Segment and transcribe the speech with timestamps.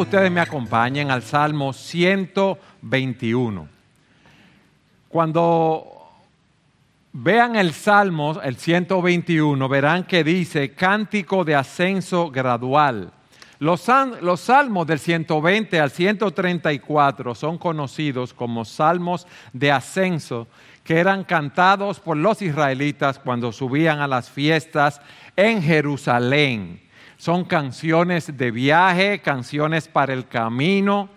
[0.00, 3.68] ustedes me acompañen al Salmo 121.
[5.08, 6.10] Cuando
[7.12, 13.12] vean el Salmo, el 121, verán que dice cántico de ascenso gradual.
[13.58, 13.84] Los,
[14.20, 20.46] los, salmos del 120 al 134 son conocidos como salmos de ascenso
[20.84, 25.00] que eran cantados por los israelitas cuando subían a las fiestas
[25.34, 26.87] en Jerusalén.
[27.18, 31.08] Son canciones de viaje, canciones para el camino.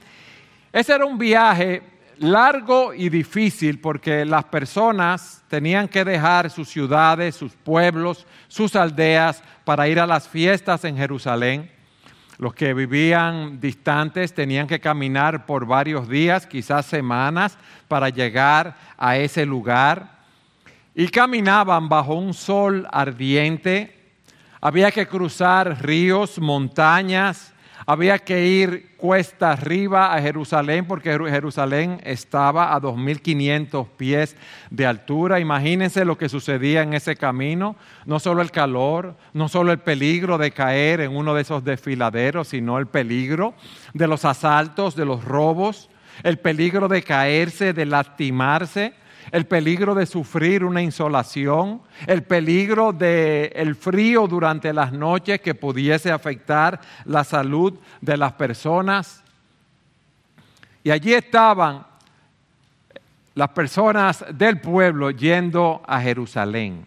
[0.73, 1.83] Ese era un viaje
[2.17, 9.43] largo y difícil porque las personas tenían que dejar sus ciudades, sus pueblos, sus aldeas
[9.63, 11.71] para ir a las fiestas en Jerusalén.
[12.39, 19.17] Los que vivían distantes tenían que caminar por varios días, quizás semanas, para llegar a
[19.17, 20.17] ese lugar.
[20.95, 24.00] Y caminaban bajo un sol ardiente.
[24.63, 27.51] Había que cruzar ríos, montañas,
[27.87, 34.35] había que ir cuesta arriba a Jerusalén porque Jerusalén estaba a 2.500 pies
[34.69, 35.39] de altura.
[35.39, 37.75] Imagínense lo que sucedía en ese camino.
[38.05, 42.49] No solo el calor, no solo el peligro de caer en uno de esos desfiladeros,
[42.49, 43.55] sino el peligro
[43.95, 45.89] de los asaltos, de los robos,
[46.21, 49.00] el peligro de caerse, de lastimarse
[49.31, 55.55] el peligro de sufrir una insolación, el peligro del el frío durante las noches que
[55.55, 59.23] pudiese afectar la salud de las personas.
[60.83, 61.85] Y allí estaban
[63.35, 66.85] las personas del pueblo yendo a Jerusalén.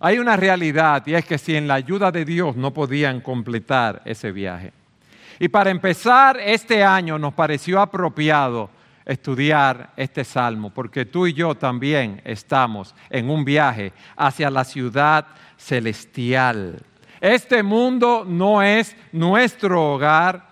[0.00, 4.02] Hay una realidad y es que si en la ayuda de Dios no podían completar
[4.04, 4.72] ese viaje.
[5.38, 8.70] Y para empezar este año nos pareció apropiado
[9.06, 15.26] estudiar este salmo, porque tú y yo también estamos en un viaje hacia la ciudad
[15.56, 16.82] celestial.
[17.20, 20.48] Este mundo no es nuestro hogar.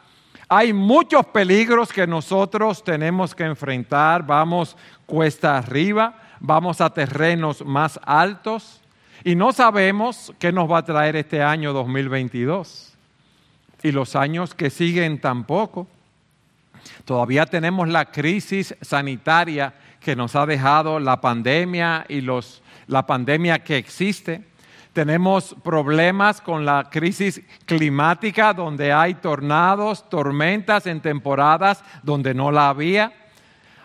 [0.49, 4.25] Hay muchos peligros que nosotros tenemos que enfrentar.
[4.25, 8.81] Vamos cuesta arriba, vamos a terrenos más altos
[9.25, 12.93] y no sabemos qué nos va a traer este año 2022
[13.83, 15.87] y los años que siguen tampoco.
[17.05, 23.61] Todavía tenemos la crisis sanitaria que nos ha dejado la pandemia y los, la pandemia
[23.61, 24.45] que existe.
[24.93, 32.69] Tenemos problemas con la crisis climática donde hay tornados, tormentas en temporadas donde no la
[32.69, 33.13] había.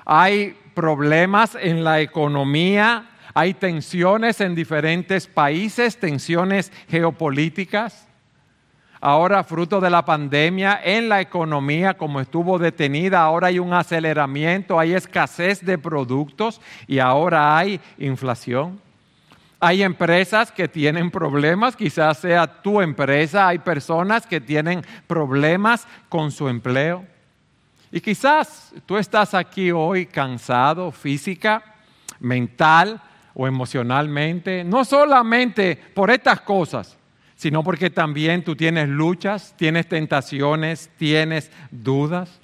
[0.06, 8.09] Hay problemas en la economía, hay tensiones en diferentes países, tensiones geopolíticas.
[9.02, 14.78] Ahora, fruto de la pandemia, en la economía, como estuvo detenida, ahora hay un aceleramiento,
[14.78, 18.82] hay escasez de productos y ahora hay inflación.
[19.62, 26.32] Hay empresas que tienen problemas, quizás sea tu empresa, hay personas que tienen problemas con
[26.32, 27.06] su empleo.
[27.92, 31.64] Y quizás tú estás aquí hoy cansado física,
[32.20, 33.02] mental
[33.34, 36.99] o emocionalmente, no solamente por estas cosas,
[37.40, 42.38] sino porque también tú tienes luchas, tienes tentaciones, tienes dudas.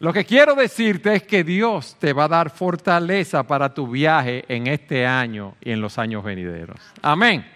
[0.00, 4.44] Lo que quiero decirte es que Dios te va a dar fortaleza para tu viaje
[4.48, 6.80] en este año y en los años venideros.
[7.00, 7.46] Amén.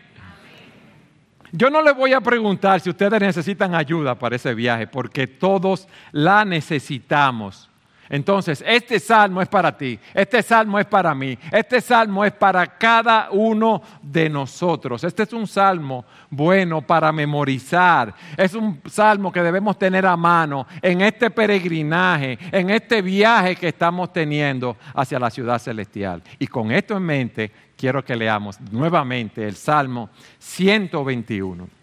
[1.50, 5.88] Yo no les voy a preguntar si ustedes necesitan ayuda para ese viaje, porque todos
[6.12, 7.68] la necesitamos.
[8.10, 12.66] Entonces, este salmo es para ti, este salmo es para mí, este salmo es para
[12.66, 15.04] cada uno de nosotros.
[15.04, 20.66] Este es un salmo bueno para memorizar, es un salmo que debemos tener a mano
[20.80, 26.22] en este peregrinaje, en este viaje que estamos teniendo hacia la ciudad celestial.
[26.38, 31.77] Y con esto en mente, quiero que leamos nuevamente el salmo 121.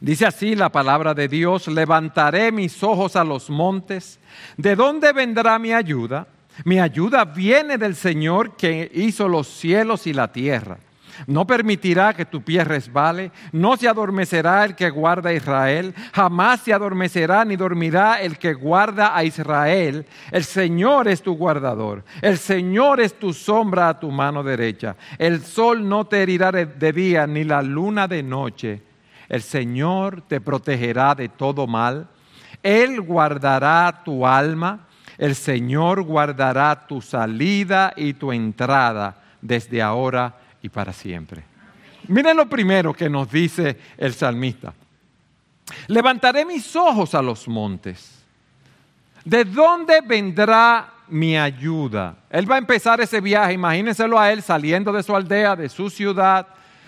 [0.00, 4.20] Dice así la palabra de Dios, levantaré mis ojos a los montes.
[4.56, 6.26] ¿De dónde vendrá mi ayuda?
[6.64, 10.78] Mi ayuda viene del Señor que hizo los cielos y la tierra.
[11.26, 16.60] No permitirá que tu pie resbale, no se adormecerá el que guarda a Israel, jamás
[16.60, 20.04] se adormecerá ni dormirá el que guarda a Israel.
[20.30, 24.96] El Señor es tu guardador, el Señor es tu sombra a tu mano derecha.
[25.18, 28.82] El sol no te herirá de día, ni la luna de noche.
[29.28, 32.08] El Señor te protegerá de todo mal.
[32.62, 34.86] Él guardará tu alma.
[35.18, 41.42] El Señor guardará tu salida y tu entrada desde ahora y para siempre.
[42.08, 44.74] Miren lo primero que nos dice el salmista.
[45.88, 48.16] Levantaré mis ojos a los montes.
[49.24, 52.14] ¿De dónde vendrá mi ayuda?
[52.30, 55.90] Él va a empezar ese viaje, imagínenselo a él saliendo de su aldea, de su
[55.90, 56.46] ciudad,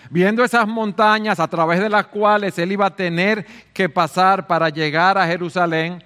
[0.09, 4.69] viendo esas montañas a través de las cuales él iba a tener que pasar para
[4.69, 6.03] llegar a Jerusalén,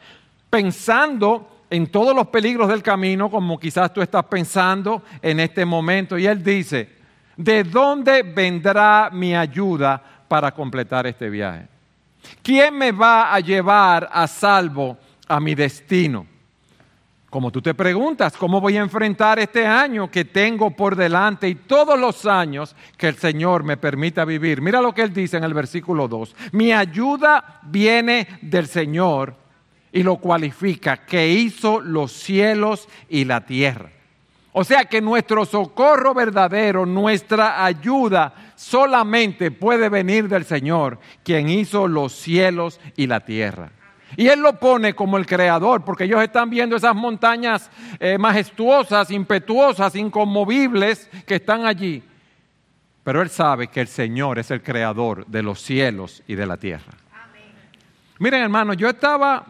[0.50, 6.18] pensando en todos los peligros del camino, como quizás tú estás pensando en este momento.
[6.18, 6.90] Y él dice,
[7.36, 11.68] ¿de dónde vendrá mi ayuda para completar este viaje?
[12.42, 14.98] ¿Quién me va a llevar a salvo
[15.28, 16.28] a mi destino?
[17.34, 21.56] Como tú te preguntas, ¿cómo voy a enfrentar este año que tengo por delante y
[21.56, 24.62] todos los años que el Señor me permita vivir?
[24.62, 26.36] Mira lo que él dice en el versículo 2.
[26.52, 29.34] Mi ayuda viene del Señor
[29.92, 33.90] y lo cualifica, que hizo los cielos y la tierra.
[34.52, 41.88] O sea que nuestro socorro verdadero, nuestra ayuda solamente puede venir del Señor, quien hizo
[41.88, 43.72] los cielos y la tierra.
[44.16, 47.70] Y Él lo pone como el creador, porque ellos están viendo esas montañas
[48.00, 52.04] eh, majestuosas, impetuosas, inconmovibles que están allí.
[53.04, 56.58] Pero Él sabe que el Señor es el creador de los cielos y de la
[56.58, 56.94] tierra.
[58.20, 59.44] Miren hermanos, yo estaba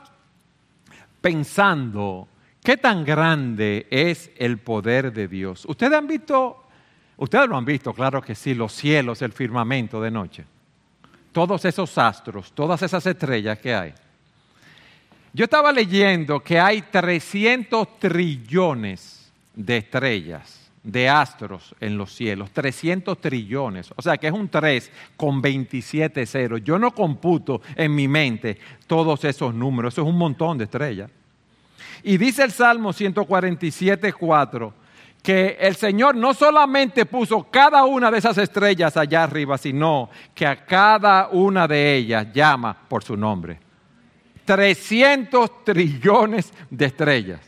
[1.21, 2.27] pensando
[2.63, 5.65] qué tan grande es el poder de Dios.
[5.65, 6.63] ¿Ustedes han visto,
[7.17, 10.45] ustedes lo han visto, claro que sí, los cielos, el firmamento de noche?
[11.31, 13.93] Todos esos astros, todas esas estrellas que hay.
[15.35, 23.19] Yo estaba leyendo que hay 300 trillones de estrellas, de astros en los cielos, 300
[23.19, 26.63] trillones, o sea que es un 3 con 27 ceros.
[26.63, 31.09] Yo no computo en mi mente todos esos números, eso es un montón de estrellas.
[32.03, 34.73] Y dice el Salmo 147, 4,
[35.23, 40.45] que el Señor no solamente puso cada una de esas estrellas allá arriba, sino que
[40.45, 43.62] a cada una de ellas llama por su nombre.
[44.45, 47.39] 300 trillones de estrellas.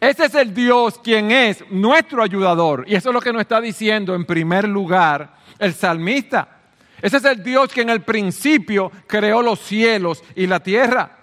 [0.00, 2.84] Ese es el Dios quien es nuestro ayudador.
[2.88, 6.48] Y eso es lo que nos está diciendo en primer lugar el salmista.
[7.00, 11.18] Ese es el Dios que en el principio creó los cielos y la tierra.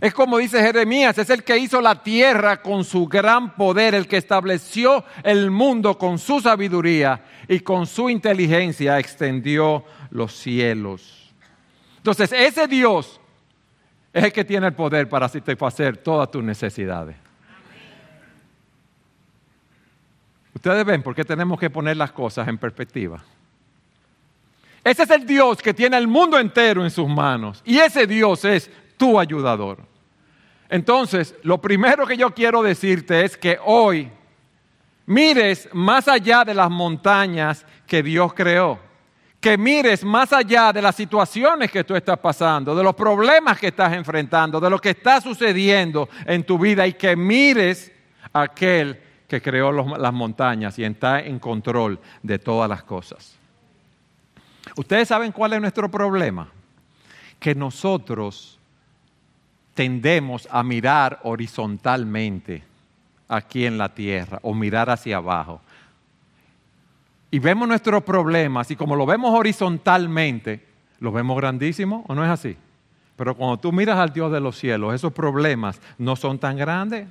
[0.00, 4.08] Es como dice Jeremías, es el que hizo la tierra con su gran poder, el
[4.08, 11.32] que estableció el mundo con su sabiduría y con su inteligencia extendió los cielos.
[11.98, 13.20] Entonces, ese Dios
[14.14, 17.16] es el que tiene el poder para satisfacer todas tus necesidades.
[20.54, 23.22] Ustedes ven por qué tenemos que poner las cosas en perspectiva.
[24.84, 27.60] Ese es el Dios que tiene el mundo entero en sus manos.
[27.64, 29.78] Y ese Dios es tu ayudador.
[30.68, 34.10] Entonces, lo primero que yo quiero decirte es que hoy
[35.06, 38.78] mires más allá de las montañas que Dios creó.
[39.44, 43.66] Que mires más allá de las situaciones que tú estás pasando, de los problemas que
[43.66, 47.92] estás enfrentando, de lo que está sucediendo en tu vida y que mires
[48.32, 48.98] a aquel
[49.28, 53.36] que creó las montañas y está en control de todas las cosas.
[54.76, 56.48] ¿Ustedes saben cuál es nuestro problema?
[57.38, 58.58] Que nosotros
[59.74, 62.64] tendemos a mirar horizontalmente
[63.28, 65.60] aquí en la tierra o mirar hacia abajo.
[67.34, 70.64] Y vemos nuestros problemas y como lo vemos horizontalmente,
[71.00, 72.56] los vemos grandísimos o no es así.
[73.16, 77.08] Pero cuando tú miras al Dios de los cielos, esos problemas no son tan grandes.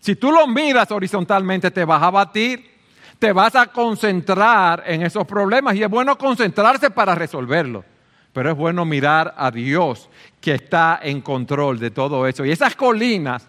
[0.00, 2.70] Si tú los miras horizontalmente, te vas a batir,
[3.18, 7.84] te vas a concentrar en esos problemas y es bueno concentrarse para resolverlos
[8.32, 10.08] pero es bueno mirar a Dios
[10.40, 12.46] que está en control de todo eso.
[12.46, 13.46] Y esas colinas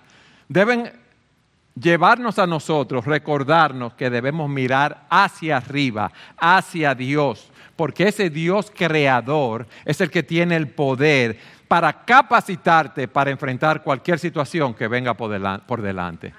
[0.47, 0.91] deben
[1.79, 9.67] llevarnos a nosotros, recordarnos que debemos mirar hacia arriba, hacia Dios, porque ese Dios creador
[9.85, 15.81] es el que tiene el poder para capacitarte para enfrentar cualquier situación que venga por
[15.81, 16.33] delante.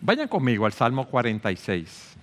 [0.00, 2.14] Vayan conmigo al Salmo 46.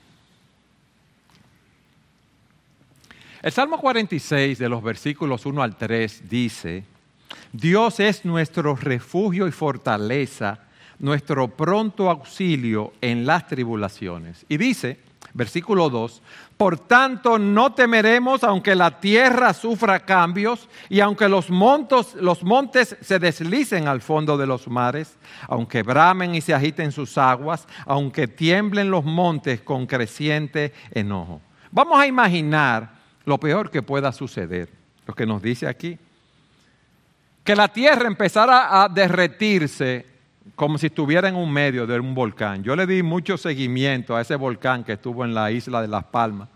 [3.41, 6.83] El Salmo 46 de los versículos 1 al 3 dice,
[7.51, 10.59] Dios es nuestro refugio y fortaleza,
[11.01, 14.46] nuestro pronto auxilio en las tribulaciones.
[14.48, 15.00] Y dice,
[15.34, 16.22] versículo 2,
[16.58, 22.96] por tanto no temeremos aunque la tierra sufra cambios y aunque los, montos, los montes
[23.01, 25.17] se deslicen al fondo de los mares,
[25.48, 31.41] aunque bramen y se agiten sus aguas, aunque tiemblen los montes con creciente enojo.
[31.72, 32.91] Vamos a imaginar
[33.25, 34.70] lo peor que pueda suceder,
[35.08, 35.98] lo que nos dice aquí.
[37.43, 40.10] Que la tierra empezara a derretirse
[40.55, 42.63] como si estuviera en un medio de un volcán.
[42.63, 46.03] Yo le di mucho seguimiento a ese volcán que estuvo en la isla de Las
[46.05, 46.50] Palmas,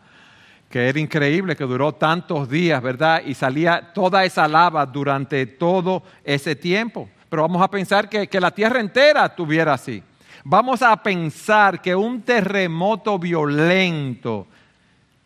[0.70, 3.22] que era increíble que duró tantos días, ¿verdad?
[3.26, 7.10] Y salía toda esa lava durante todo ese tiempo.
[7.30, 10.04] Pero vamos a pensar que, que la tierra entera estuviera así.
[10.44, 14.48] Vamos a pensar que un terremoto violento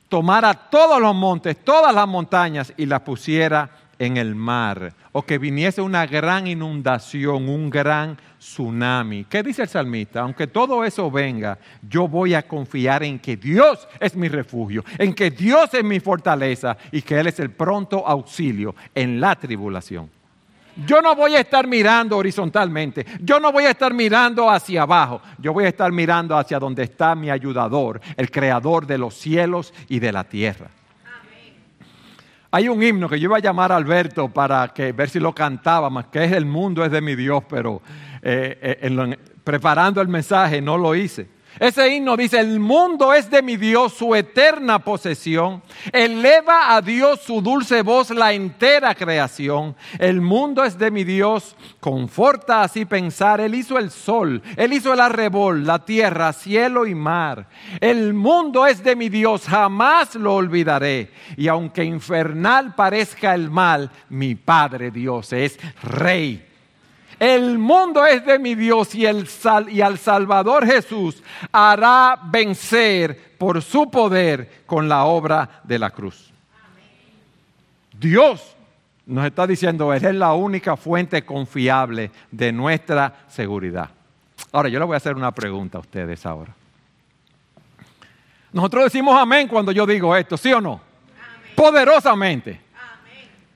[0.08, 5.38] tomara todos los montes, todas las montañas y las pusiera en el mar, o que
[5.38, 9.26] viniese una gran inundación, un gran tsunami.
[9.26, 10.22] ¿Qué dice el salmista?
[10.22, 15.14] Aunque todo eso venga, yo voy a confiar en que Dios es mi refugio, en
[15.14, 20.10] que Dios es mi fortaleza y que Él es el pronto auxilio en la tribulación.
[20.86, 25.22] Yo no voy a estar mirando horizontalmente, yo no voy a estar mirando hacia abajo,
[25.38, 29.74] yo voy a estar mirando hacia donde está mi ayudador, el creador de los cielos
[29.90, 30.70] y de la tierra.
[32.52, 35.36] Hay un himno que yo iba a llamar a Alberto para que ver si lo
[35.36, 37.82] cantaba, más que es el mundo es de mi Dios, pero
[38.24, 41.28] eh, eh, preparando el mensaje no lo hice.
[41.60, 45.62] Ese himno dice, el mundo es de mi Dios, su eterna posesión.
[45.92, 49.76] Eleva a Dios su dulce voz la entera creación.
[49.98, 53.42] El mundo es de mi Dios, conforta así pensar.
[53.42, 57.48] Él hizo el sol, Él hizo el arrebol, la tierra, cielo y mar.
[57.82, 61.12] El mundo es de mi Dios, jamás lo olvidaré.
[61.36, 66.49] Y aunque infernal parezca el mal, mi Padre Dios es Rey
[67.20, 69.28] el mundo es de mi Dios y, el
[69.70, 71.22] y al Salvador Jesús
[71.52, 76.32] hará vencer por su poder con la obra de la cruz.
[78.00, 78.56] Dios
[79.06, 83.90] nos está diciendo, Él es la única fuente confiable de nuestra seguridad.
[84.52, 86.54] Ahora, yo le voy a hacer una pregunta a ustedes ahora.
[88.54, 90.80] Nosotros decimos amén cuando yo digo esto, ¿sí o no?
[91.56, 92.62] Poderosamente.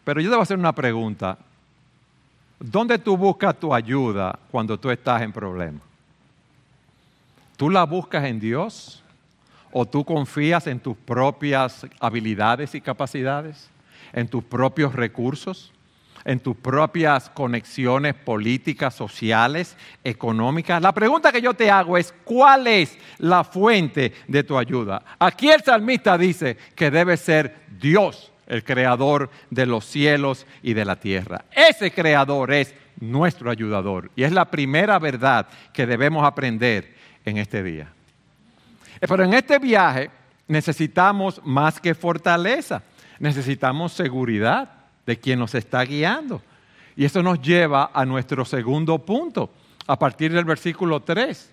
[0.04, 1.38] Pero yo le voy a hacer una pregunta.
[2.66, 5.82] ¿Dónde tú buscas tu ayuda cuando tú estás en problemas?
[7.58, 9.04] ¿Tú la buscas en Dios?
[9.74, 13.70] ¿O tú confías en tus propias habilidades y capacidades?
[14.14, 15.74] ¿En tus propios recursos?
[16.24, 20.82] ¿En tus propias conexiones políticas, sociales, económicas?
[20.82, 25.04] La pregunta que yo te hago es, ¿cuál es la fuente de tu ayuda?
[25.20, 30.86] Aquí el salmista dice que debe ser Dios el creador de los cielos y de
[30.86, 31.46] la tierra.
[31.52, 36.94] Ese creador es nuestro ayudador y es la primera verdad que debemos aprender
[37.26, 37.88] en este día.
[39.02, 40.10] Eh, pero en este viaje
[40.48, 42.84] necesitamos más que fortaleza,
[43.20, 44.70] necesitamos seguridad
[45.06, 46.42] de quien nos está guiando.
[46.96, 49.52] Y eso nos lleva a nuestro segundo punto,
[49.88, 51.52] a partir del versículo 3.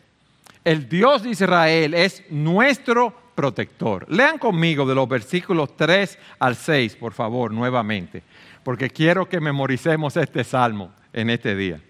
[0.65, 4.07] El Dios de Israel es nuestro protector.
[4.09, 8.23] Lean conmigo de los versículos 3 al 6, por favor, nuevamente,
[8.63, 11.81] porque quiero que memoricemos este salmo en este día.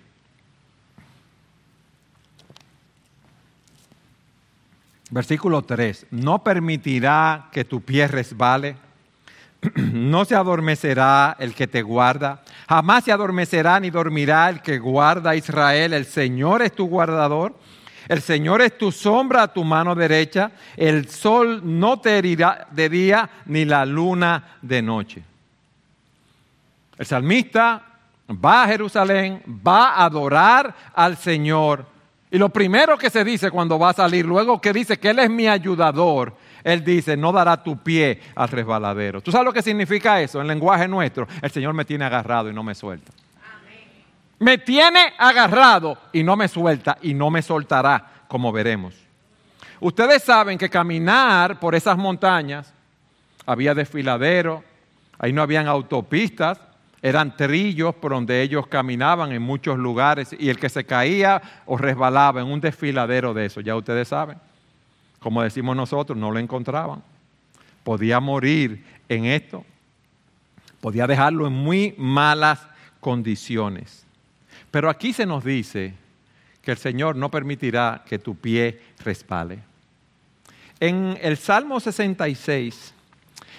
[5.11, 8.77] Versículo 3, no permitirá que tu pie resbale,
[9.75, 15.31] no se adormecerá el que te guarda, jamás se adormecerá ni dormirá el que guarda
[15.31, 17.57] a Israel, el Señor es tu guardador
[18.11, 22.89] el Señor es tu sombra a tu mano derecha, el sol no te herirá de
[22.89, 25.23] día, ni la luna de noche.
[26.99, 27.81] El salmista
[28.29, 31.87] va a Jerusalén, va a adorar al Señor.
[32.33, 35.21] Y lo primero que se dice cuando va a salir, luego que dice que Él
[35.21, 39.21] es mi ayudador, Él dice, no dará tu pie al resbaladero.
[39.21, 41.29] ¿Tú sabes lo que significa eso en lenguaje nuestro?
[41.41, 43.13] El Señor me tiene agarrado y no me suelta
[44.41, 48.95] me tiene agarrado y no me suelta y no me soltará, como veremos.
[49.81, 52.73] Ustedes saben que caminar por esas montañas,
[53.47, 54.65] había desfiladero,
[55.19, 56.59] ahí no habían autopistas,
[57.03, 61.77] eran trillos por donde ellos caminaban en muchos lugares y el que se caía o
[61.77, 64.39] resbalaba en un desfiladero de eso, ya ustedes saben,
[65.19, 67.03] como decimos nosotros, no lo encontraban.
[67.85, 69.67] Podía morir en esto,
[70.81, 72.67] podía dejarlo en muy malas
[73.01, 74.07] condiciones.
[74.71, 75.95] Pero aquí se nos dice
[76.63, 79.59] que el Señor no permitirá que tu pie respale.
[80.79, 82.95] En el Salmo 66,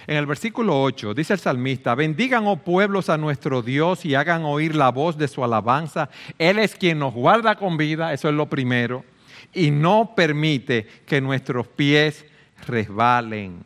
[0.06, 4.44] en el versículo 8, dice el salmista, bendigan, oh pueblos, a nuestro Dios y hagan
[4.44, 6.10] oír la voz de su alabanza.
[6.38, 9.04] Él es quien nos guarda con vida, eso es lo primero,
[9.52, 12.24] y no permite que nuestros pies
[12.66, 13.64] resbalen.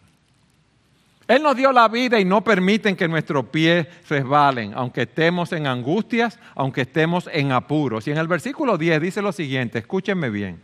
[1.28, 5.66] Él nos dio la vida y no permiten que nuestros pies resbalen, aunque estemos en
[5.66, 8.06] angustias, aunque estemos en apuros.
[8.06, 10.62] Y en el versículo 10 dice lo siguiente, escúchenme bien,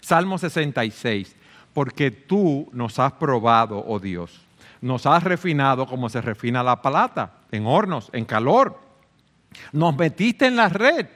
[0.00, 1.34] Salmo 66,
[1.74, 4.40] porque tú nos has probado, oh Dios,
[4.80, 8.78] nos has refinado como se refina la plata, en hornos, en calor.
[9.72, 11.06] Nos metiste en la red.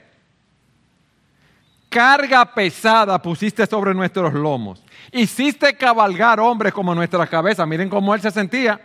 [1.93, 4.83] Carga pesada pusiste sobre nuestros lomos
[5.13, 7.67] Hiciste cabalgar hombres como nuestra cabeza.
[7.67, 8.81] Miren cómo él se sentía.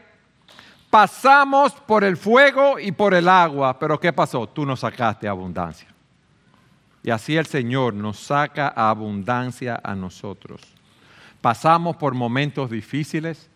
[0.89, 4.47] Pasamos por el fuego y por el agua, pero ¿qué pasó?
[4.47, 5.87] Tú nos sacaste abundancia.
[7.01, 10.61] Y así el Señor nos saca abundancia a nosotros.
[11.39, 13.49] Pasamos por momentos difíciles,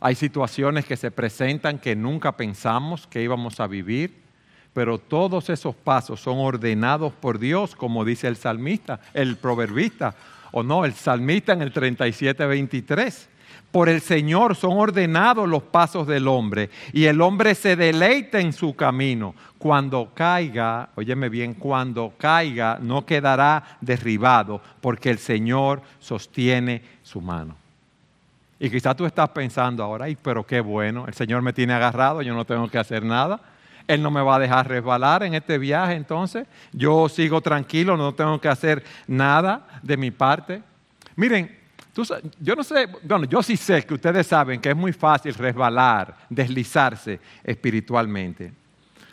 [0.00, 4.22] hay situaciones que se presentan que nunca pensamos que íbamos a vivir,
[4.72, 10.14] pero todos esos pasos son ordenados por Dios, como dice el salmista, el proverbista,
[10.52, 13.28] o no, el salmista en el 37, 23.
[13.70, 18.54] Por el Señor son ordenados los pasos del hombre y el hombre se deleita en
[18.54, 19.34] su camino.
[19.58, 27.56] Cuando caiga, óyeme bien, cuando caiga no quedará derribado porque el Señor sostiene su mano.
[28.58, 32.22] Y quizás tú estás pensando ahora, ay, pero qué bueno, el Señor me tiene agarrado,
[32.22, 33.40] yo no tengo que hacer nada.
[33.88, 38.14] Él no me va a dejar resbalar en este viaje, entonces yo sigo tranquilo, no
[38.14, 40.62] tengo que hacer nada de mi parte.
[41.16, 41.58] Miren,
[42.40, 46.16] yo no sé, bueno, yo sí sé que ustedes saben que es muy fácil resbalar,
[46.28, 48.52] deslizarse espiritualmente.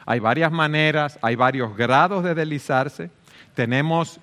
[0.05, 3.09] Hay varias maneras, hay varios grados de deslizarse.
[3.55, 4.19] Tenemos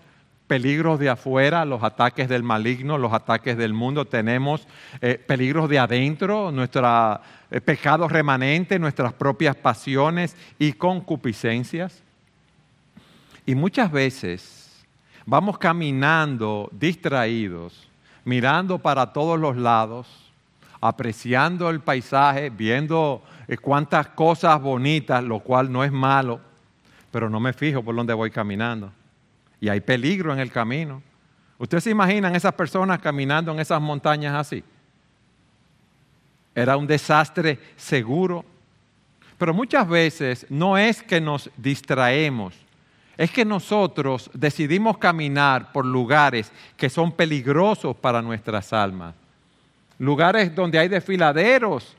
[0.52, 4.04] peligros de afuera, los ataques del maligno, los ataques del mundo.
[4.04, 4.68] Tenemos
[5.00, 7.18] eh, peligros de adentro, nuestro
[7.50, 12.02] eh, pecado remanente, nuestras propias pasiones y concupiscencias.
[13.46, 14.84] Y muchas veces
[15.24, 17.88] vamos caminando distraídos
[18.22, 20.06] mirando para todos los lados,
[20.82, 26.40] apreciando el paisaje, viendo eh, cuántas cosas bonitas, lo cual no es malo,
[27.10, 28.92] pero no me fijo por dónde voy caminando.
[29.62, 31.00] Y hay peligro en el camino.
[31.56, 34.64] ¿Ustedes se imaginan esas personas caminando en esas montañas así?
[36.52, 38.44] Era un desastre seguro.
[39.38, 42.54] Pero muchas veces no es que nos distraemos,
[43.16, 49.14] es que nosotros decidimos caminar por lugares que son peligrosos para nuestras almas.
[49.96, 51.96] Lugares donde hay desfiladeros,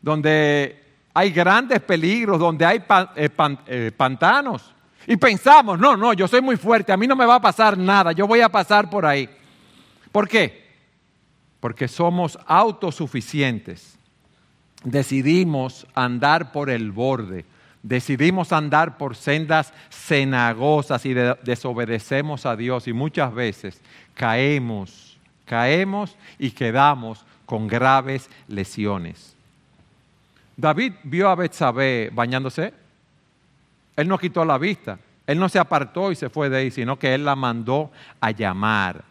[0.00, 2.82] donde hay grandes peligros, donde hay
[3.16, 3.28] eh,
[3.66, 4.72] eh, pantanos.
[5.06, 7.76] Y pensamos, no, no, yo soy muy fuerte, a mí no me va a pasar
[7.76, 9.28] nada, yo voy a pasar por ahí.
[10.10, 10.62] ¿Por qué?
[11.60, 13.98] Porque somos autosuficientes.
[14.84, 17.44] Decidimos andar por el borde
[17.82, 23.80] decidimos andar por sendas cenagosas y desobedecemos a Dios y muchas veces
[24.14, 29.34] caemos, caemos y quedamos con graves lesiones.
[30.56, 32.72] David vio a Betsabé bañándose.
[33.96, 34.98] Él no quitó la vista.
[35.26, 38.30] Él no se apartó y se fue de ahí, sino que él la mandó a
[38.30, 39.04] llamar.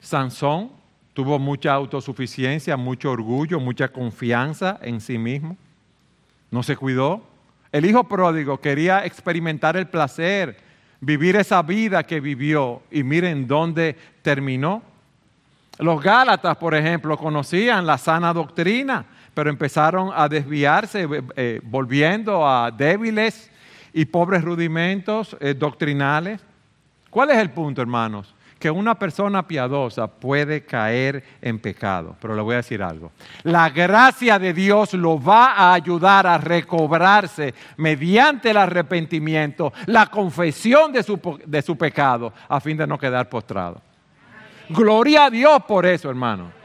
[0.00, 0.70] Sansón
[1.14, 5.56] tuvo mucha autosuficiencia, mucho orgullo, mucha confianza en sí mismo
[6.50, 7.22] no se cuidó.
[7.72, 10.58] El hijo pródigo quería experimentar el placer,
[11.00, 14.82] vivir esa vida que vivió y miren dónde terminó.
[15.78, 22.46] Los Gálatas, por ejemplo, conocían la sana doctrina, pero empezaron a desviarse, eh, eh, volviendo
[22.46, 23.50] a débiles
[23.92, 26.40] y pobres rudimentos eh, doctrinales.
[27.10, 28.34] ¿Cuál es el punto, hermanos?
[28.60, 32.14] que una persona piadosa puede caer en pecado.
[32.20, 33.10] Pero le voy a decir algo.
[33.42, 40.92] La gracia de Dios lo va a ayudar a recobrarse mediante el arrepentimiento, la confesión
[40.92, 43.80] de su, de su pecado, a fin de no quedar postrado.
[44.68, 46.59] Gloria a Dios por eso, hermano.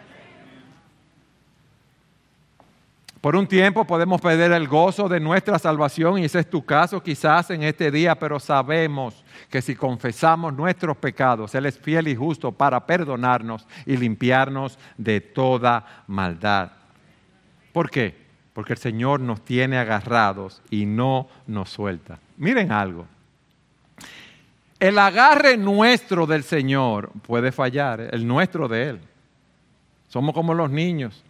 [3.25, 7.01] Por un tiempo podemos perder el gozo de nuestra salvación y ese es tu caso
[7.01, 12.15] quizás en este día, pero sabemos que si confesamos nuestros pecados, Él es fiel y
[12.15, 16.73] justo para perdonarnos y limpiarnos de toda maldad.
[17.73, 18.15] ¿Por qué?
[18.53, 22.19] Porque el Señor nos tiene agarrados y no nos suelta.
[22.37, 23.07] Miren algo.
[24.79, 28.99] El agarre nuestro del Señor puede fallar, el nuestro de Él.
[30.09, 31.23] Somos como los niños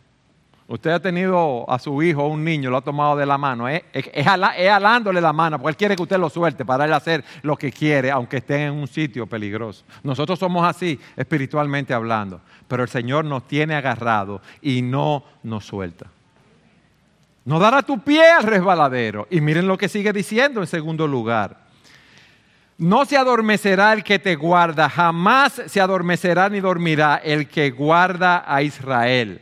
[0.68, 3.68] Usted ha tenido a su hijo un niño, lo ha tomado de la mano.
[3.68, 3.84] Es,
[4.26, 7.72] alándole la mano, porque él quiere que usted lo suelte para él hacer lo que
[7.72, 9.86] quiere, aunque esté en un sitio peligroso.
[10.02, 12.42] Nosotros somos así, espiritualmente hablando.
[12.68, 16.08] Pero el Señor nos tiene agarrado y no nos suelta.
[17.46, 19.28] No dará tu pie al resbaladero.
[19.30, 21.64] Y miren lo que sigue diciendo en segundo lugar.
[22.80, 28.44] No se adormecerá el que te guarda, jamás se adormecerá ni dormirá el que guarda
[28.48, 29.42] a Israel.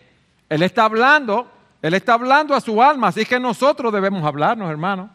[0.50, 1.48] Él está hablando,
[1.82, 5.10] Él está hablando a su alma, así que nosotros debemos hablarnos, hermano.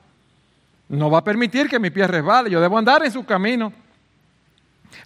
[0.89, 3.73] No va a permitir que mi pie resbale, yo debo andar en su camino.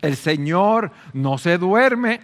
[0.01, 2.21] El Señor no se duerme.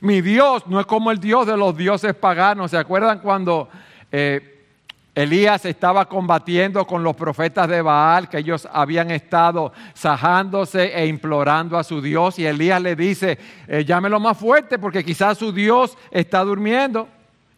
[0.00, 2.70] Mi Dios no es como el Dios de los dioses paganos.
[2.70, 3.68] ¿Se acuerdan cuando
[4.12, 4.66] eh,
[5.14, 11.78] Elías estaba combatiendo con los profetas de Baal, que ellos habían estado sajándose e implorando
[11.78, 12.38] a su Dios?
[12.38, 17.08] Y Elías le dice, eh, llámelo más fuerte porque quizás su Dios está durmiendo.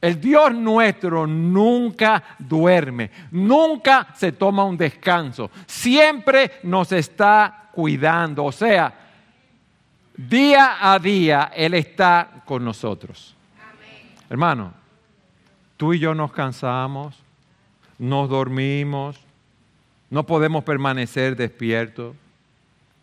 [0.06, 8.44] El Dios nuestro nunca duerme, nunca se toma un descanso, siempre nos está cuidando.
[8.44, 8.92] O sea,
[10.16, 13.34] día a día Él está con nosotros.
[14.28, 14.72] Hermano,
[15.76, 17.16] Tú y yo nos cansamos,
[17.98, 19.20] nos dormimos,
[20.08, 22.16] no podemos permanecer despiertos.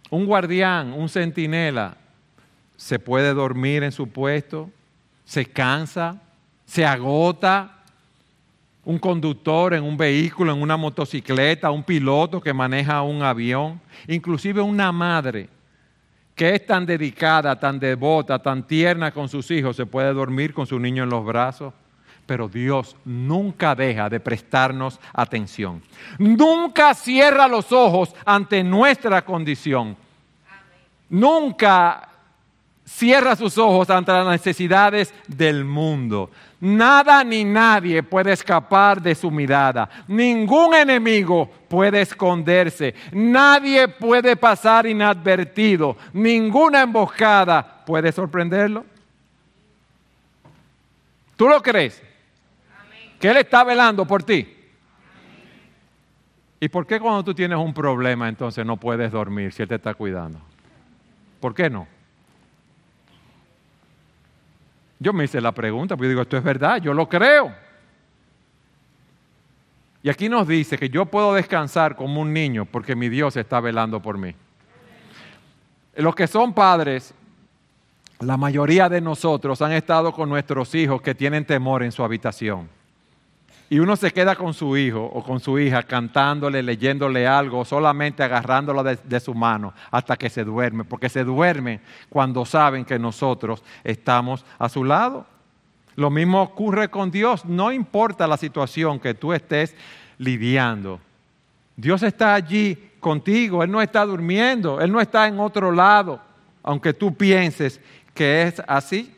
[0.09, 1.97] Un guardián, un centinela,
[2.75, 4.71] se puede dormir en su puesto,
[5.23, 6.19] se cansa,
[6.65, 7.69] se agota.
[8.85, 14.61] Un conductor en un vehículo, en una motocicleta, un piloto que maneja un avión, inclusive
[14.61, 15.47] una madre
[16.35, 20.65] que es tan dedicada, tan devota, tan tierna con sus hijos, se puede dormir con
[20.65, 21.73] su niño en los brazos.
[22.25, 25.81] Pero Dios nunca deja de prestarnos atención.
[26.17, 29.97] Nunca cierra los ojos ante nuestra condición.
[31.09, 32.09] Nunca
[32.85, 36.29] cierra sus ojos ante las necesidades del mundo.
[36.59, 39.89] Nada ni nadie puede escapar de su mirada.
[40.07, 42.95] Ningún enemigo puede esconderse.
[43.11, 45.97] Nadie puede pasar inadvertido.
[46.13, 48.85] Ninguna emboscada puede sorprenderlo.
[51.35, 52.01] ¿Tú lo crees?
[53.19, 54.47] Que Él está velando por ti.
[56.59, 59.75] ¿Y por qué cuando tú tienes un problema entonces no puedes dormir si Él te
[59.75, 60.39] está cuidando?
[61.41, 61.87] ¿Por qué no?
[65.03, 67.53] Yo me hice la pregunta, porque digo, esto es verdad, yo lo creo.
[70.01, 73.59] Y aquí nos dice que yo puedo descansar como un niño porque mi Dios está
[73.59, 74.33] velando por mí.
[75.95, 77.13] Los que son padres,
[78.19, 82.69] la mayoría de nosotros han estado con nuestros hijos que tienen temor en su habitación
[83.69, 88.21] y uno se queda con su hijo o con su hija cantándole, leyéndole algo, solamente
[88.21, 93.63] agarrándolo de, su mano hasta que se duerme, porque se duerme cuando saben que nosotros
[93.83, 95.25] estamos a su lado.
[95.95, 99.75] Lo mismo ocurre con Dios, no importa la situación que tú estés
[100.17, 100.99] lidiando.
[101.75, 106.19] Dios está allí contigo, Él no está durmiendo, Él no está en otro lado,
[106.61, 107.79] aunque tú pienses
[108.13, 109.13] que es así.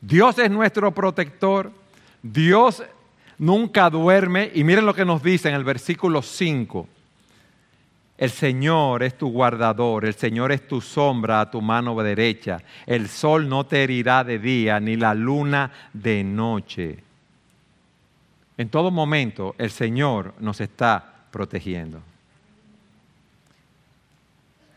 [0.00, 1.72] Dios es nuestro protector.
[2.32, 2.82] Dios
[3.38, 6.88] nunca duerme y miren lo que nos dice en el versículo 5.
[8.18, 12.58] El Señor es tu guardador, el Señor es tu sombra a tu mano derecha.
[12.86, 16.98] El sol no te herirá de día, ni la luna de noche.
[18.56, 22.00] En todo momento el Señor nos está protegiendo.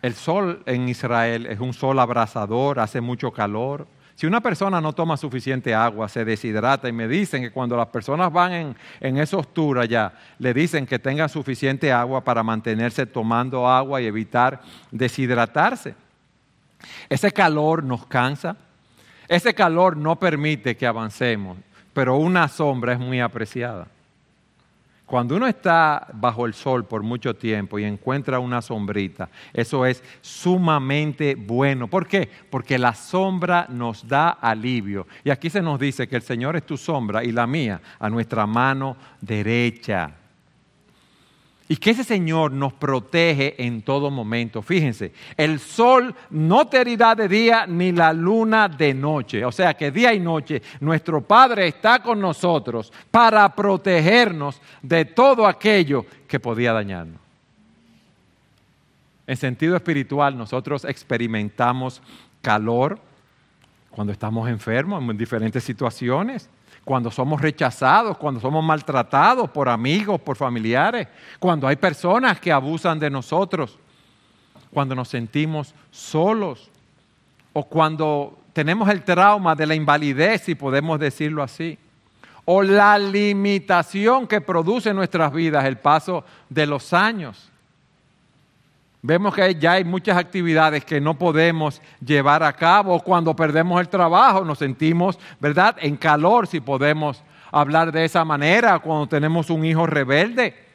[0.02, 3.88] El sol en Israel es un sol abrasador, hace mucho calor.
[4.20, 7.88] Si una persona no toma suficiente agua, se deshidrata y me dicen que cuando las
[7.88, 13.06] personas van en, en esos tours allá, le dicen que tengan suficiente agua para mantenerse
[13.06, 14.60] tomando agua y evitar
[14.92, 15.96] deshidratarse.
[17.08, 18.58] Ese calor nos cansa,
[19.30, 21.58] ese calor no permite que avancemos,
[21.94, 23.88] pero una sombra es muy apreciada.
[25.10, 30.04] Cuando uno está bajo el sol por mucho tiempo y encuentra una sombrita, eso es
[30.22, 31.88] sumamente bueno.
[31.88, 32.30] ¿Por qué?
[32.52, 35.08] Porque la sombra nos da alivio.
[35.24, 38.08] Y aquí se nos dice que el Señor es tu sombra y la mía a
[38.08, 40.19] nuestra mano derecha
[41.72, 44.64] y que ese Señor nos protege en todo momento.
[44.64, 49.46] Fíjense, el sol no te herirá de día ni la luna de noche.
[49.46, 55.46] O sea que día y noche nuestro Padre está con nosotros para protegernos de todo
[55.46, 57.22] aquello que podía dañarnos.
[59.28, 62.02] En sentido espiritual, nosotros experimentamos
[62.42, 63.00] calor
[63.92, 66.50] cuando estamos enfermos en diferentes situaciones
[66.90, 72.98] cuando somos rechazados, cuando somos maltratados por amigos, por familiares, cuando hay personas que abusan
[72.98, 73.78] de nosotros,
[74.74, 76.72] cuando nos sentimos solos
[77.54, 81.78] o cuando tenemos el trauma de la invalidez, si podemos decirlo así,
[82.44, 87.52] o la limitación que produce en nuestras vidas el paso de los años.
[89.02, 93.00] Vemos que ya hay muchas actividades que no podemos llevar a cabo.
[93.00, 98.80] Cuando perdemos el trabajo nos sentimos, ¿verdad?, en calor, si podemos hablar de esa manera.
[98.80, 100.68] Cuando tenemos un hijo rebelde.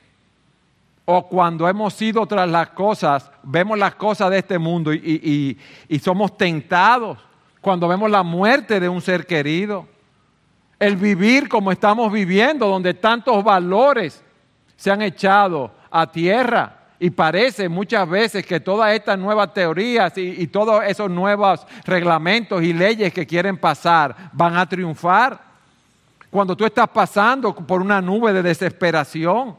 [1.05, 5.99] O cuando hemos ido tras las cosas, vemos las cosas de este mundo y, y
[5.99, 7.19] somos tentados.
[7.61, 9.87] Cuando vemos la muerte de un ser querido.
[10.79, 14.25] El vivir como estamos viviendo, donde tantos valores
[14.77, 20.47] se han echado a tierra y parece muchas veces que todas estas nuevas teorías y,
[20.47, 25.41] todos esos nuevos reglamentos y leyes que quieren pasar van a triunfar.
[26.31, 29.57] Cuando tú estás pasando por una nube de desesperación,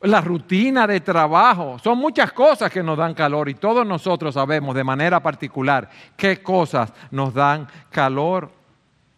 [0.00, 4.74] la rutina de trabajo, son muchas cosas que nos dan calor y todos nosotros sabemos
[4.74, 8.50] de manera particular qué cosas nos dan calor.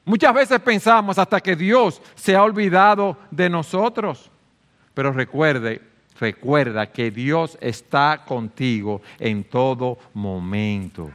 [0.05, 4.31] Muchas veces pensamos hasta que Dios se ha olvidado de nosotros.
[4.95, 5.83] Pero recuerde,
[6.21, 11.11] recuerda que Dios está contigo en todo momento.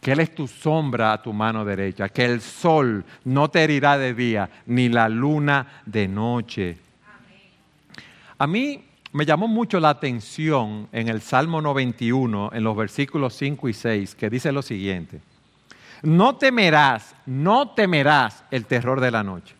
[0.00, 3.96] que Él es tu sombra a tu mano derecha, que el sol no te herirá
[3.96, 6.76] de día, ni la luna de noche.
[8.36, 13.68] A mí me llamó mucho la atención en el Salmo 91, en los versículos 5
[13.68, 15.20] y 6, que dice lo siguiente.
[16.02, 19.54] No temerás, no temerás el terror de la noche.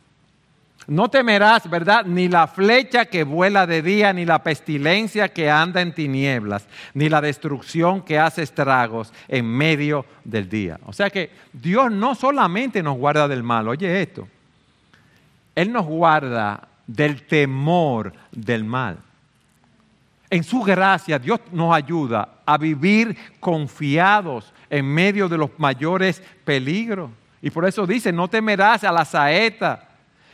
[0.86, 2.04] No temerás, ¿verdad?
[2.04, 7.08] Ni la flecha que vuela de día, ni la pestilencia que anda en tinieblas, ni
[7.08, 10.80] la destrucción que hace estragos en medio del día.
[10.86, 14.26] O sea que Dios no solamente nos guarda del mal, oye esto,
[15.54, 18.98] Él nos guarda del temor del mal.
[20.30, 27.10] En su gracia Dios nos ayuda a vivir confiados en medio de los mayores peligros.
[27.42, 29.90] Y por eso dice, no temerás a la saeta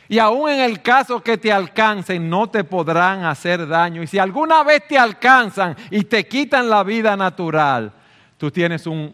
[0.09, 4.01] y aún en el caso que te alcancen, no te podrán hacer daño.
[4.01, 7.93] Y si alguna vez te alcanzan y te quitan la vida natural,
[8.39, 9.13] tú tienes una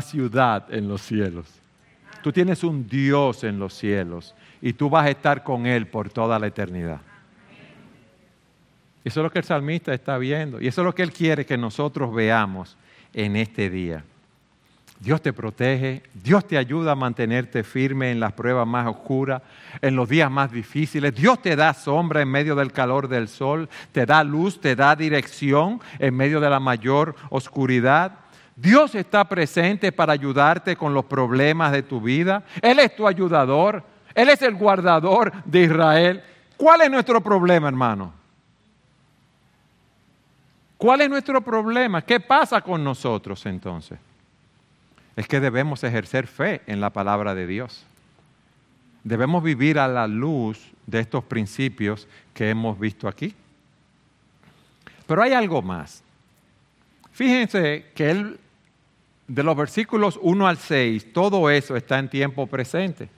[0.00, 1.46] ciudad en los cielos.
[2.22, 6.10] Tú tienes un Dios en los cielos y tú vas a estar con Él por
[6.10, 7.00] toda la eternidad.
[9.04, 11.44] Eso es lo que el salmista está viendo y eso es lo que Él quiere
[11.44, 12.76] que nosotros veamos
[13.12, 14.04] en este día.
[15.00, 19.42] Dios te protege, Dios te ayuda a mantenerte firme en las pruebas más oscuras,
[19.80, 21.14] en los días más difíciles.
[21.14, 24.96] Dios te da sombra en medio del calor del sol, te da luz, te da
[24.96, 28.12] dirección en medio de la mayor oscuridad.
[28.56, 32.42] Dios está presente para ayudarte con los problemas de tu vida.
[32.60, 33.84] Él es tu ayudador,
[34.16, 36.24] Él es el guardador de Israel.
[36.56, 38.12] ¿Cuál es nuestro problema, hermano?
[40.76, 42.02] ¿Cuál es nuestro problema?
[42.02, 43.96] ¿Qué pasa con nosotros entonces?
[45.18, 47.84] Es que debemos ejercer fe en la palabra de Dios.
[49.02, 53.34] Debemos vivir a la luz de estos principios que hemos visto aquí.
[55.08, 56.04] Pero hay algo más.
[57.10, 58.38] Fíjense que él,
[59.26, 63.08] de los versículos 1 al 6, todo eso está en tiempo presente.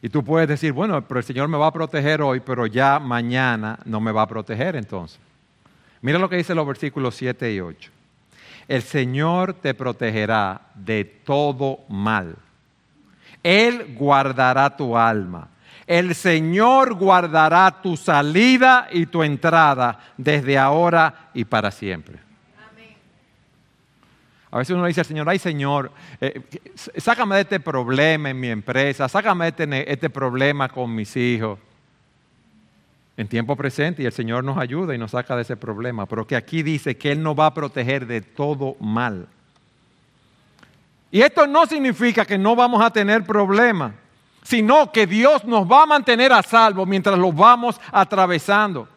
[0.00, 3.00] Y tú puedes decir, bueno, pero el Señor me va a proteger hoy, pero ya
[3.00, 5.18] mañana no me va a proteger entonces.
[6.02, 7.93] Mira lo que dice los versículos 7 y 8.
[8.68, 12.36] El Señor te protegerá de todo mal.
[13.42, 15.48] Él guardará tu alma.
[15.86, 22.18] El Señor guardará tu salida y tu entrada desde ahora y para siempre.
[24.50, 26.40] A veces uno dice al Señor, ay Señor, eh,
[26.96, 31.58] sácame de este problema en mi empresa, sácame de este, este problema con mis hijos
[33.16, 36.26] en tiempo presente y el Señor nos ayuda y nos saca de ese problema, pero
[36.26, 39.28] que aquí dice que Él nos va a proteger de todo mal.
[41.10, 43.92] Y esto no significa que no vamos a tener problemas,
[44.42, 48.88] sino que Dios nos va a mantener a salvo mientras lo vamos atravesando.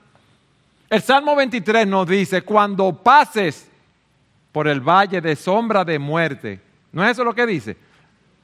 [0.89, 3.69] El Salmo 23 nos dice, cuando pases
[4.51, 6.59] por el valle de sombra de muerte,
[6.91, 7.77] ¿no es eso lo que dice?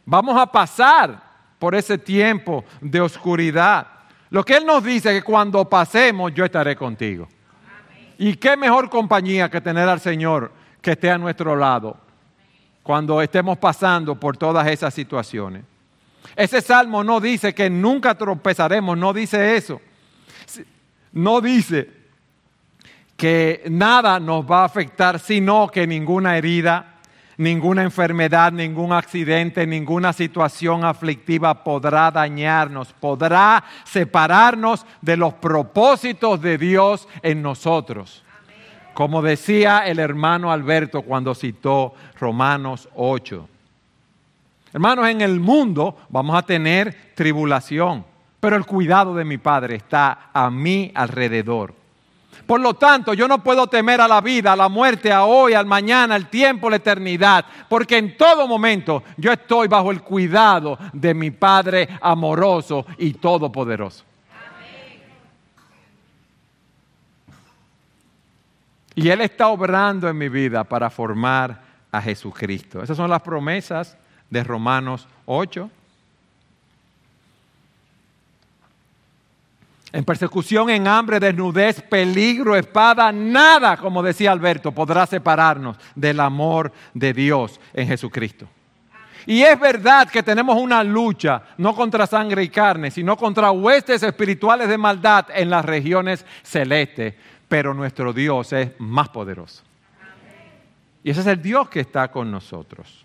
[0.06, 1.22] Vamos a pasar
[1.58, 3.88] por ese tiempo de oscuridad.
[4.34, 7.28] Lo que Él nos dice es que cuando pasemos yo estaré contigo.
[8.18, 11.96] Y qué mejor compañía que tener al Señor que esté a nuestro lado
[12.82, 15.64] cuando estemos pasando por todas esas situaciones.
[16.36, 19.80] Ese salmo no dice que nunca tropezaremos, no dice eso.
[21.12, 21.92] No dice
[23.16, 26.93] que nada nos va a afectar, sino que ninguna herida,
[27.38, 36.58] Ninguna enfermedad, ningún accidente, ninguna situación aflictiva podrá dañarnos, podrá separarnos de los propósitos de
[36.58, 38.24] Dios en nosotros.
[38.94, 43.50] Como decía el hermano Alberto cuando citó Romanos 8.
[44.72, 48.06] Hermanos, en el mundo vamos a tener tribulación,
[48.40, 51.83] pero el cuidado de mi Padre está a mi alrededor.
[52.54, 55.56] Por lo tanto, yo no puedo temer a la vida, a la muerte, a hoy,
[55.56, 60.78] al mañana, al tiempo, la eternidad, porque en todo momento yo estoy bajo el cuidado
[60.94, 64.04] de mi Padre amoroso y todopoderoso.
[68.94, 71.60] Y Él está obrando en mi vida para formar
[71.92, 72.84] a Jesucristo.
[72.84, 73.98] Esas son las promesas
[74.30, 75.72] de Romanos 8.
[79.94, 86.74] En persecución, en hambre, desnudez, peligro, espada, nada, como decía Alberto, podrá separarnos del amor
[86.96, 88.48] de Dios en Jesucristo.
[89.28, 94.02] Y es verdad que tenemos una lucha, no contra sangre y carne, sino contra huestes
[94.02, 97.14] espirituales de maldad en las regiones celestes,
[97.48, 99.62] pero nuestro Dios es más poderoso.
[101.04, 103.03] Y ese es el Dios que está con nosotros.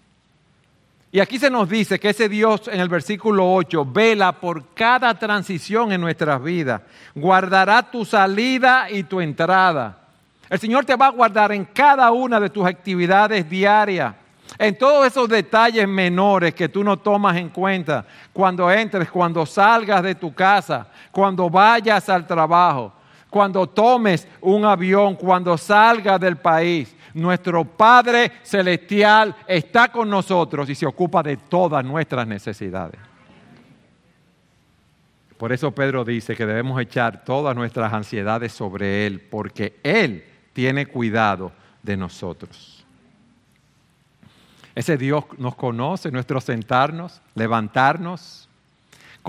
[1.11, 5.19] Y aquí se nos dice que ese Dios en el versículo 8 vela por cada
[5.19, 6.83] transición en nuestras vidas.
[7.15, 9.97] Guardará tu salida y tu entrada.
[10.51, 14.15] El Señor te va a guardar en cada una de tus actividades diarias.
[14.59, 20.03] En todos esos detalles menores que tú no tomas en cuenta cuando entres, cuando salgas
[20.03, 22.93] de tu casa, cuando vayas al trabajo,
[23.29, 26.95] cuando tomes un avión, cuando salgas del país.
[27.15, 33.01] Nuestro Padre Celestial está con nosotros y se ocupa de todas nuestras necesidades.
[35.37, 40.87] Por eso Pedro dice que debemos echar todas nuestras ansiedades sobre Él, porque Él tiene
[40.87, 42.85] cuidado de nosotros.
[44.75, 48.48] Ese Dios nos conoce, nuestro sentarnos, levantarnos,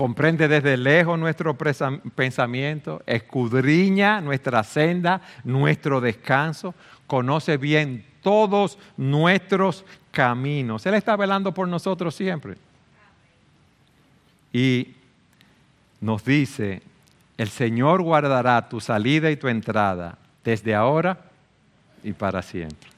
[0.00, 6.74] comprende desde lejos nuestro pensamiento, escudriña nuestra senda, nuestro descanso,
[7.06, 10.86] conoce bien todos nuestros caminos.
[10.86, 12.56] Él está velando por nosotros siempre.
[14.54, 14.94] Y
[16.00, 16.80] nos dice,
[17.36, 21.26] el Señor guardará tu salida y tu entrada desde ahora
[22.02, 22.88] y para siempre.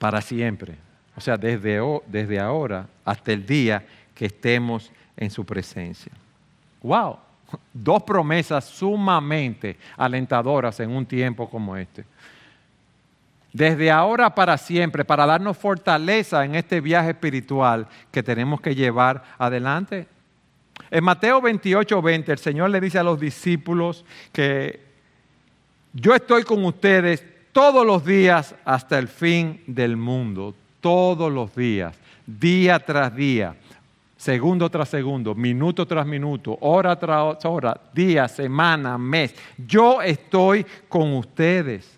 [0.00, 0.74] Para siempre.
[1.14, 6.10] O sea, desde, desde ahora hasta el día que estemos en su presencia.
[6.82, 7.18] ¡Wow!
[7.72, 12.04] Dos promesas sumamente alentadoras en un tiempo como este.
[13.52, 19.22] Desde ahora para siempre, para darnos fortaleza en este viaje espiritual que tenemos que llevar
[19.38, 20.08] adelante
[20.90, 24.80] en Mateo 28, 20, el Señor le dice a los discípulos que
[25.92, 31.96] yo estoy con ustedes todos los días hasta el fin del mundo, todos los días,
[32.26, 33.56] día tras día,
[34.26, 39.32] segundo tras segundo, minuto tras minuto, hora tras hora, día, semana, mes.
[39.56, 41.96] Yo estoy con ustedes.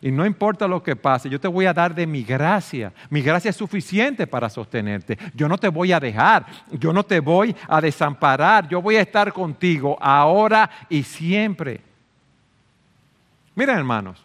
[0.00, 2.92] Y no importa lo que pase, yo te voy a dar de mi gracia.
[3.10, 5.18] Mi gracia es suficiente para sostenerte.
[5.34, 9.00] Yo no te voy a dejar, yo no te voy a desamparar, yo voy a
[9.00, 11.80] estar contigo ahora y siempre.
[13.56, 14.24] Miren hermanos,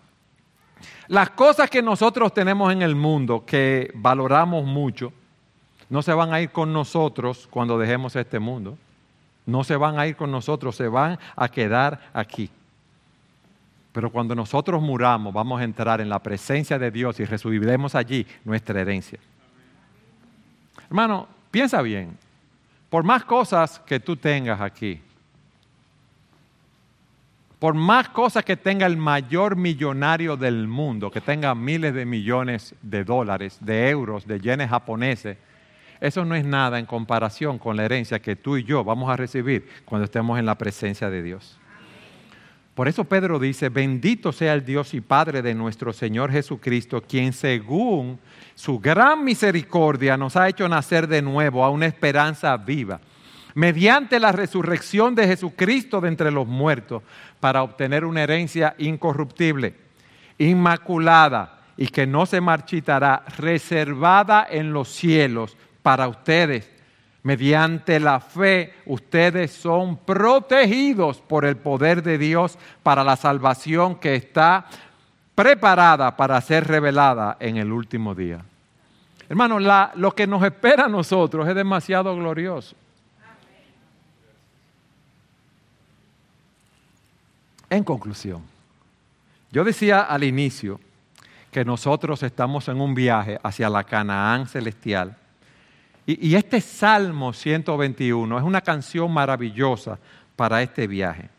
[1.08, 5.12] las cosas que nosotros tenemos en el mundo que valoramos mucho,
[5.92, 8.78] no se van a ir con nosotros cuando dejemos este mundo.
[9.46, 12.50] No se van a ir con nosotros, se van a quedar aquí.
[13.92, 18.26] Pero cuando nosotros muramos, vamos a entrar en la presencia de Dios y recibiremos allí
[18.46, 19.20] nuestra herencia.
[20.86, 22.18] Hermano, piensa bien.
[22.90, 25.02] Por más cosas que tú tengas aquí,
[27.60, 32.76] por más cosas que tenga el mayor millonario del mundo, que tenga miles de millones
[32.82, 35.38] de dólares, de euros, de yenes japoneses,
[36.02, 39.16] eso no es nada en comparación con la herencia que tú y yo vamos a
[39.16, 41.60] recibir cuando estemos en la presencia de Dios.
[42.74, 47.34] Por eso Pedro dice, bendito sea el Dios y Padre de nuestro Señor Jesucristo, quien
[47.34, 48.18] según
[48.56, 53.00] su gran misericordia nos ha hecho nacer de nuevo a una esperanza viva,
[53.54, 57.04] mediante la resurrección de Jesucristo de entre los muertos,
[57.40, 59.76] para obtener una herencia incorruptible,
[60.40, 66.70] inmaculada y que no se marchitará, reservada en los cielos para ustedes
[67.24, 74.16] Mediante la fe ustedes son protegidos por el poder de Dios para la salvación que
[74.16, 74.66] está
[75.36, 78.44] preparada para ser revelada en el último día.
[79.30, 79.60] Hermano,
[79.96, 82.76] lo que nos espera a nosotros es demasiado glorioso.
[87.70, 88.42] En conclusión,
[89.52, 90.80] yo decía al inicio
[91.52, 95.21] que nosotros estamos en un viaje hacia la Canaán celestial
[96.06, 100.00] y, este Salmo 121 es una canción maravillosa
[100.36, 101.30] para este viaje.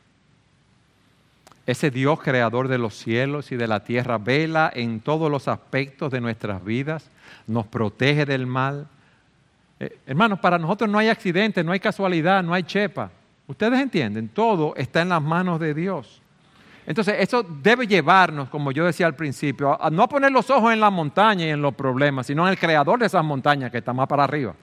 [1.67, 6.11] Ese Dios creador de los cielos y de la tierra vela en todos los aspectos
[6.13, 7.11] de nuestras vidas,
[7.47, 8.87] nos protege del mal.
[9.81, 13.11] Eh, hermanos, para nosotros no hay accidente, no hay casualidad, no hay chepa.
[13.49, 16.22] Ustedes entienden, todo está en las manos de Dios.
[16.87, 20.81] Entonces, eso debe llevarnos, como yo decía al principio, a no poner los ojos en
[20.81, 23.93] la montaña y en los problemas, sino en el creador de esas montañas que está
[23.93, 24.55] más para arriba.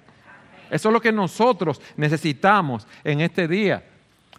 [0.69, 3.83] Eso es lo que nosotros necesitamos en este día.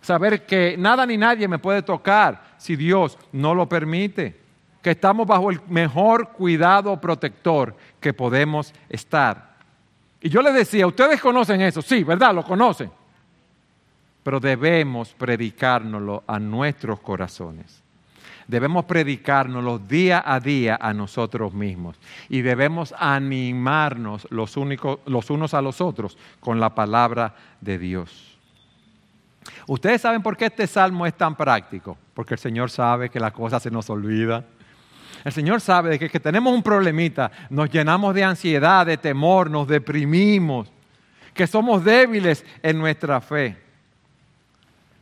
[0.02, 4.38] Saber que nada ni nadie me puede tocar si Dios no lo permite.
[4.82, 9.50] Que estamos bajo el mejor cuidado protector que podemos estar.
[10.20, 12.34] Y yo les decía, ustedes conocen eso, sí, ¿verdad?
[12.34, 12.90] Lo conocen
[14.22, 17.82] pero debemos predicárnoslo a nuestros corazones.
[18.46, 21.96] Debemos predicárnoslo día a día a nosotros mismos
[22.28, 24.56] y debemos animarnos los,
[25.06, 28.36] los unos a los otros con la palabra de Dios.
[29.68, 33.30] Ustedes saben por qué este salmo es tan práctico, porque el Señor sabe que la
[33.30, 34.44] cosa se nos olvida.
[35.24, 39.68] El Señor sabe que, que tenemos un problemita, nos llenamos de ansiedad, de temor, nos
[39.68, 40.72] deprimimos,
[41.32, 43.69] que somos débiles en nuestra fe.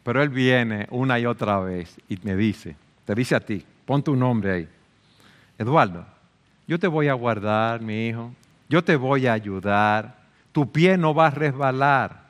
[0.08, 4.02] Pero Él viene una y otra vez y me dice, te dice a ti, pon
[4.02, 4.68] tu nombre ahí.
[5.58, 6.02] Eduardo,
[6.66, 8.32] yo te voy a guardar, mi hijo,
[8.70, 10.16] yo te voy a ayudar,
[10.50, 12.22] tu pie no va a resbalar.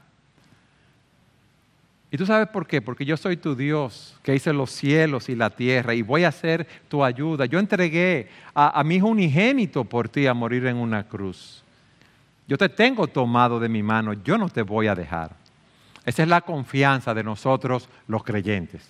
[2.10, 2.82] ¿Y tú sabes por qué?
[2.82, 6.32] Porque yo soy tu Dios, que hice los cielos y la tierra, y voy a
[6.32, 7.46] ser tu ayuda.
[7.46, 11.62] Yo entregué a, a, mi hijo unigénito por ti a morir en una cruz.
[12.48, 15.30] Yo te tengo tomado de mi mano, yo no te voy a dejar.
[16.08, 18.88] Esa es la confianza de nosotros los creyentes.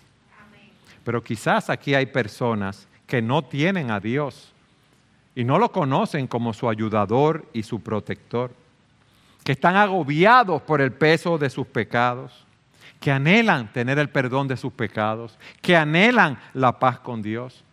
[1.03, 4.53] Pero quizás aquí hay personas que no tienen a Dios
[5.35, 8.53] y no lo conocen como su ayudador y su protector,
[9.43, 12.45] que están agobiados por el peso de sus pecados
[13.01, 17.65] que anhelan tener el perdón de sus pecados, que anhelan la paz con Dios,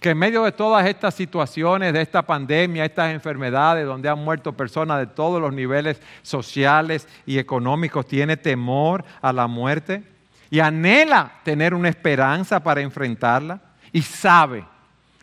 [0.00, 4.52] que en medio de todas estas situaciones, de esta pandemia, estas enfermedades, donde han muerto
[4.52, 10.04] personas de todos los niveles sociales y económicos, tiene temor a la muerte
[10.50, 13.60] y anhela tener una esperanza para enfrentarla
[13.92, 14.64] y sabe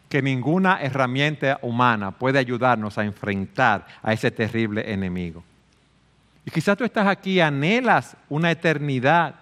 [0.10, 5.44] que ninguna herramienta humana puede ayudarnos a enfrentar a ese terrible enemigo.
[6.46, 9.36] Y quizás tú estás aquí, anhelas una eternidad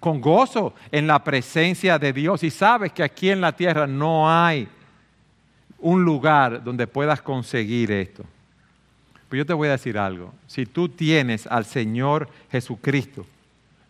[0.00, 4.30] con gozo en la presencia de Dios y sabes que aquí en la tierra no
[4.30, 4.68] hay
[5.78, 8.24] un lugar donde puedas conseguir esto.
[9.28, 13.26] Pero yo te voy a decir algo, si tú tienes al Señor Jesucristo,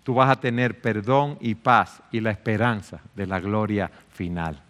[0.03, 4.61] tú vas a tener perdón y paz y la esperanza de la gloria final.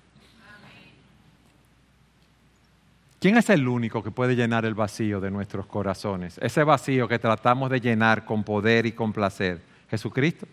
[3.21, 6.39] ¿Quién es el único que puede llenar el vacío de nuestros corazones?
[6.39, 9.61] Ese vacío que tratamos de llenar con poder y con placer.
[9.91, 10.47] Jesucristo.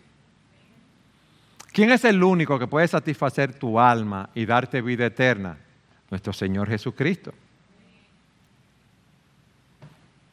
[1.76, 5.58] ¿Quién es el único que puede satisfacer tu alma y darte vida eterna?
[6.10, 7.34] Nuestro Señor Jesucristo.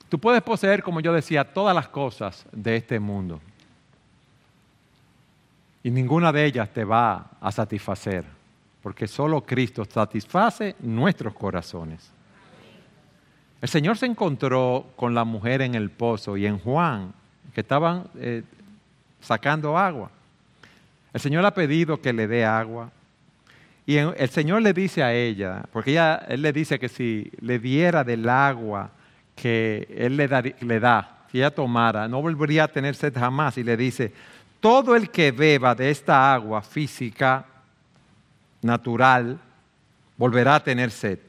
[0.08, 3.41] Tú puedes poseer, como yo decía, todas las cosas de este mundo.
[5.84, 8.24] Y ninguna de ellas te va a satisfacer,
[8.82, 12.10] porque solo Cristo satisface nuestros corazones.
[13.60, 17.14] El Señor se encontró con la mujer en el pozo y en Juan,
[17.54, 18.44] que estaban eh,
[19.20, 20.10] sacando agua.
[21.14, 22.91] El Señor ha pedido que le dé agua.
[23.86, 27.59] Y el Señor le dice a ella, porque ella, Él le dice que si le
[27.59, 28.91] diera del agua
[29.36, 33.57] que Él le da, le da, si ella tomara, no volvería a tener sed jamás.
[33.57, 34.14] Y le dice,
[34.59, 37.45] todo el que beba de esta agua física,
[38.61, 39.38] natural,
[40.18, 41.20] volverá a tener sed.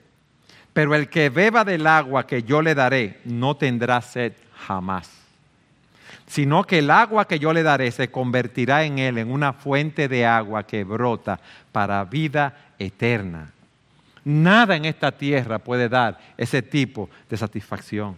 [0.72, 4.32] Pero el que beba del agua que yo le daré no tendrá sed
[4.66, 5.10] jamás,
[6.26, 10.08] sino que el agua que yo le daré se convertirá en él en una fuente
[10.08, 11.40] de agua que brota
[11.72, 13.50] para vida eterna.
[14.24, 18.16] Nada en esta tierra puede dar ese tipo de satisfacción.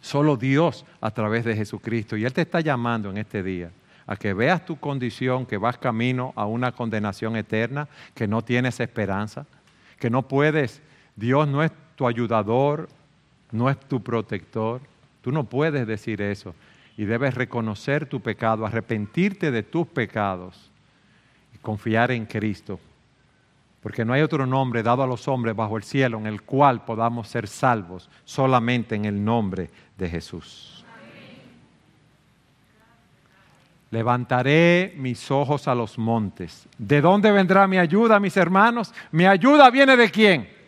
[0.00, 2.16] Solo Dios a través de Jesucristo.
[2.16, 3.70] Y Él te está llamando en este día
[4.06, 8.80] a que veas tu condición, que vas camino a una condenación eterna, que no tienes
[8.80, 9.46] esperanza,
[9.98, 10.80] que no puedes
[11.20, 12.88] Dios no es tu ayudador,
[13.52, 14.80] no es tu protector.
[15.20, 16.54] Tú no puedes decir eso.
[17.00, 20.70] Y debes reconocer tu pecado, arrepentirte de tus pecados
[21.54, 22.78] y confiar en Cristo.
[23.82, 26.84] Porque no hay otro nombre dado a los hombres bajo el cielo en el cual
[26.84, 30.84] podamos ser salvos, solamente en el nombre de Jesús.
[33.90, 36.68] Levantaré mis ojos a los montes.
[36.76, 38.92] ¿De dónde vendrá mi ayuda, mis hermanos?
[39.10, 40.60] Mi ayuda viene de quién?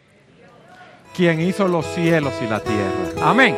[1.14, 3.10] quien hizo los cielos y la tierra.
[3.20, 3.54] Amén.